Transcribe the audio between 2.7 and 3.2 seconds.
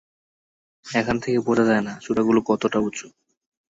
উঁচু।